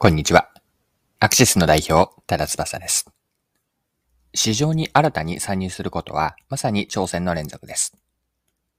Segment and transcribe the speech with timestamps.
[0.00, 0.48] こんにちは。
[1.18, 3.10] アクシスの代表、多田翼です。
[4.32, 7.96] 市場に新たに参入することは、まさに挑戦の連続です。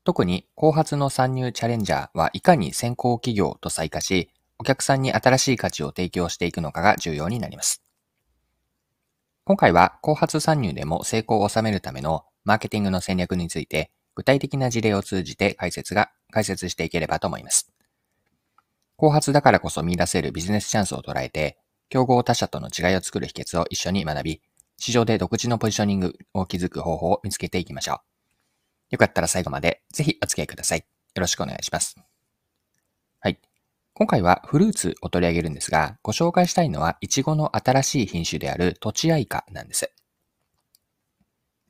[0.06, 4.30] 特に、後発の参入チャレンジャーはいかに先行企業と再化し、
[4.60, 7.84] お客さんに新しい価値を提供していくのかが重要になります。
[9.44, 17.74] 今回は、後発参入でも成功を収めるためのマーケティングの戦略について、具体的な事例を通じて解説が、解説していければと思います。
[19.00, 24.42] 後発だからこそ見出せるビジネスチャンスを捉えて、競合他社との違いを作る秘訣を一緒に学び、
[24.78, 27.98] 市場で独自のポジショニングを築く方法を見つけていきましょう。
[28.92, 30.80] よかったら最後までぜひお付き合いください。
[30.80, 31.96] よろしくお願いします。
[33.22, 33.40] はい。
[33.94, 39.94] 今回はフルーツを取り上げるんですが、ご紹介したいのは、イチゴの新しい品種であるとちあいかなんです。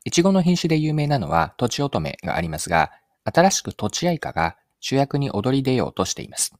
[0.03, 2.91] イチゴの品種で有名なのは、とちおとめがありますが、
[3.23, 6.55] 新しくとちあいかが主役に躍り出ようとしています。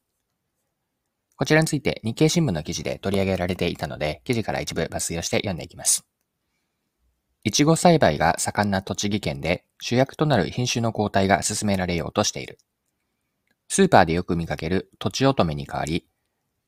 [1.40, 6.04] こちらについて日経新聞の記事で取り上げられていたので、記事から一部抜粋をして読んでいきます。
[7.44, 12.58] いちご栽培が盛んな栃木県で主役となる品種の交代が進められようとしている。
[13.68, 16.06] スーパーでよく見かけるとちおとめに代わり、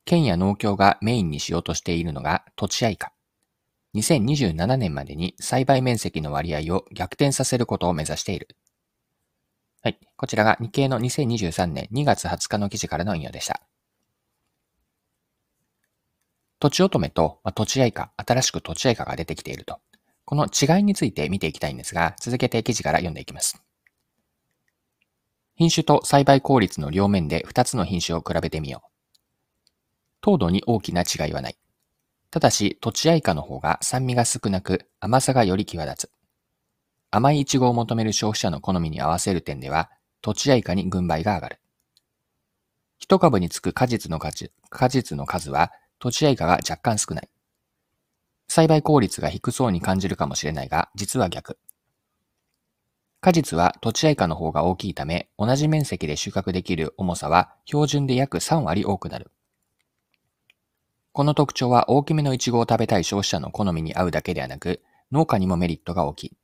[0.07, 3.13] 県や農協がメインにしようとしているのがとちあいか。
[3.95, 8.49] 2027年までに栽培面積の割合を逆転させることを目指している。
[9.83, 9.99] はい。
[10.17, 13.61] こちらが日経の2023年2月20日の記事からの引用でした。
[16.63, 19.81] とちおとめと、まあ、とちあいか、新しくとちあいかが出てきていると。
[20.25, 23.61] この違いについて見ていきたいんですが、続けて記事から読んでいきます。
[25.57, 28.89] 品種と栽培効率の両面で2つの品種を比べてみよう。
[30.21, 31.57] 糖度に大きな違いはない。
[32.31, 36.11] ただし、とちあいかの方が酸味が少なく、甘さがより際立つ。
[37.11, 41.59] 甘いイチゴを求める消費者の好みに合わせる点では、とちあいかに軍配が上がる。
[43.01, 45.73] 一株につく果実の果実の数は
[46.03, 47.29] 土地合価が若干少ない。
[48.49, 51.59] 栽培効率が低そうに感じるかもしれないが、実は逆。
[53.21, 59.31] 果実は土地合価の方が大きいため、同じ面積で収穫できる重さは標準で約3割多くなる。
[61.13, 64.83] この特徴は大きめのイチゴを食べたい消費者の好みに合うだけではなく、
[65.13, 66.37] 農家にもメリットが大きい。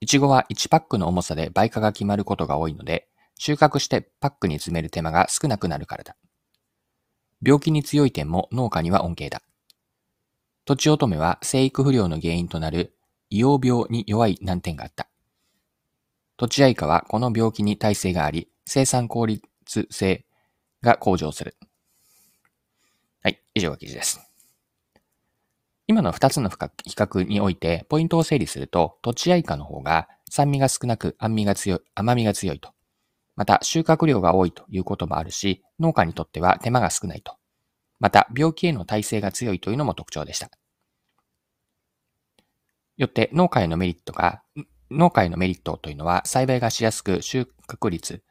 [0.00, 3.06] イチゴは1パックの重さで売価が決まることが多いので、
[3.36, 6.16] 収穫してパックに詰める手間が少なくなるからだ。
[7.42, 9.42] 病気に強い点も農家には恩恵だ。
[10.64, 12.94] 土地乙女は生育不良の原因となる
[13.30, 15.08] 硫黄病に弱い難点があった。
[16.36, 20.24] 土地愛花はこの病気に耐性があり、生産効率性
[20.82, 21.56] が向上する。
[23.22, 24.20] はい、以上が記事です。
[25.86, 32.72] 今の2つの比較において、ポイントを整理すると、土地愛花の方が酸味が少なく甘みが強い、甘みが強いと。
[33.38, 37.36] また収穫量が多いということもあるし、農家にとっては手間が少ないと。
[38.00, 40.50] また病気への耐性が強いというのも特徴でした。
[42.96, 44.42] よって農家へのメリットが、
[44.90, 48.24] 農家へのメリットというのは栽培がしやすく収穫率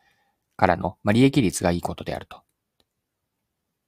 [0.58, 2.42] からの利益率がいいことであると。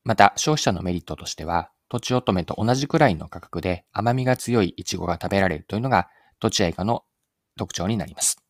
[0.06, 6.08] また消費者のメリットとしては、土地乙女と同じくらいの価格で甘みが強いイチゴが食べられるというのが
[6.40, 7.04] 土地愛花の
[7.58, 8.42] 特徴になります。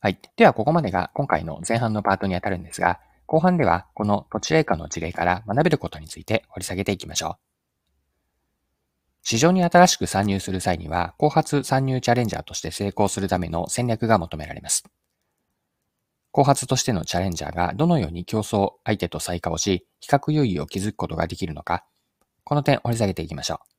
[0.00, 0.20] はい。
[0.36, 7.48] では、ここまでが今回の前半のパートにあたるんですが、後半ではこの土地栄華の事例から学べることについて掘り下げていきましょう。
[9.22, 14.84] 市場に新しく参入する際には、後発参入チャレンジャーとして成功するための戦略が求められます。
[16.30, 21.84] 後発としてのチャレンジャーがどのように競争相手と再化をし、比較優位を築くことができるのか、
[22.44, 23.77] この点掘り下げていきましょう。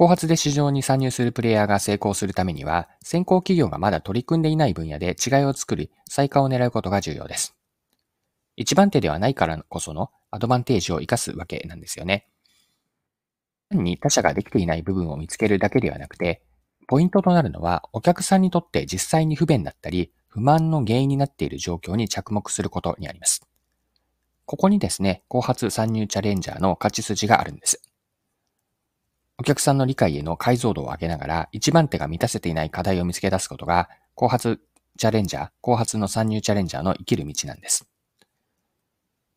[0.00, 7.54] 後発で市場に参入するプレイヤーが成功するためには、先行企業がまだ取り組んでいない分野で違いを作り、再化を狙うことが重要です。
[8.56, 12.26] 一番手ではないからこそのアドバンテージを活かすわけなんですよね。
[13.68, 16.40] 単に他社ができていない部分を見つけるだけではなくて、
[16.88, 23.42] ポイントとなるのは、お客さんにとって実際に不便だったり、不満の原因になっている状況に着目することにあります。
[24.46, 27.82] ここにですね、後発参入チャレンジャーの勝ち筋があるんです。
[29.40, 34.60] お客さんの理解への解像度を上げながら、一番手が満たせていない課題を見つけ出すことが、後発
[34.98, 37.88] チャレンジャー、後発の参入チャレンジャーの生きる道なんです。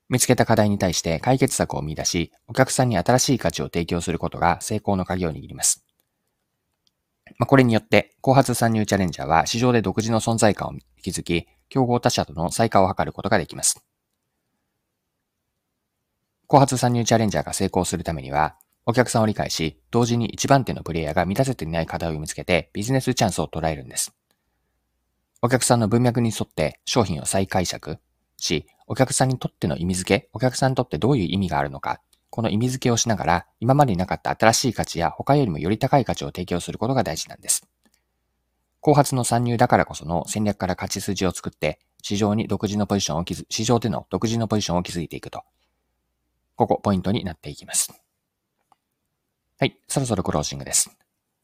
[0.09, 5.85] 見つけた課題に対して解決策を見出し、お客さんに新しい価値を提供することが成功の鍵を握ります。
[7.37, 13.81] まあ、これによって、後発参入チャレンジャーは市場で独自の存在感を築き、競合他社との再化を図ることができます。
[16.47, 24.13] 後発参入チャレンジャーが成功するためには、お客さんを理解し、同時に一番手のプレイヤーが満たせていない課題を見つけてビジネスチャンスを捉えるんです。
[25.41, 27.99] お客さんの文脈に沿って商品を再解釈、
[28.37, 37.67] し、お客さんにとっての意味付け、お客さんにとってどういう意味があるのか、この意味付けをしながら、今までになかった新しい価値や他よりもより高い価値を提供することが大事なんです。
[38.81, 45.43] 後発の参入だからこその戦略から勝ち筋を作って、市場に独自のポジションを築、市場での独自のポジションを築いていくと。
[46.55, 48.02] ここ、ポイントになっていきます。
[49.63, 50.93] はい、そろそろクロージングです。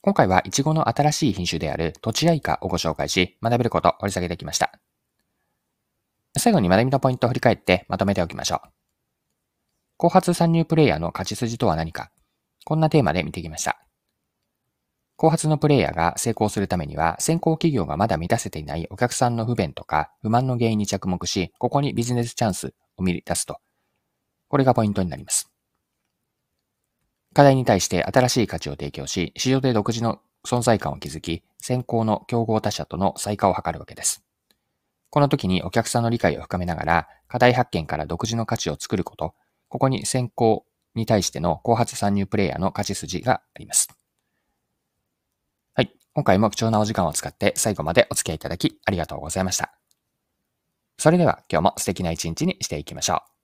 [0.01, 4.77] 今回はイチゴの新しい品種であるとちあいかをご紹介し、学べることを掘り下げてきました。
[6.38, 8.69] 最後に学びのポイントを振り返ってまとめておきましょう。
[9.95, 12.12] 後発参入プレイヤーの勝ち筋とは何か
[12.66, 13.80] こんなテーマで見てきました。
[15.16, 23.62] 後発のプレイヤーが成功するためには、先行企業がまだ満たせていないお客さんの不便とか不満の原因に着目し、ここにビジネスチャンスを見出すと。
[24.50, 25.50] これがポイントになります。
[27.34, 34.24] 課題に対して新しい価値を提供し、市場で独自の存在感を築き、先行の競合他社との再化を図るわけです。
[35.10, 39.34] この時にお客さんの理解を深めながら、課題発見から独自の価値を作ること、
[39.68, 40.66] ここに先行
[40.96, 43.90] に対しての後発参入プレイヤーの勝ち筋があります。
[45.74, 45.94] はい。
[46.14, 49.74] 今回も貴重なお時間を使って最後までお付き合いいただきありがとうございました。
[50.98, 53.38] それでは今日も素敵な一日にしていきましょう。